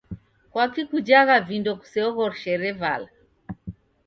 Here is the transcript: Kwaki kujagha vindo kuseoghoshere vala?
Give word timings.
Kwaki 0.51 0.81
kujagha 0.89 1.35
vindo 1.47 1.71
kuseoghoshere 1.79 2.67
vala? 2.79 3.07